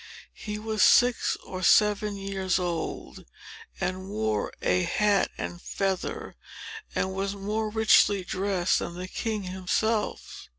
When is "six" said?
0.81-1.37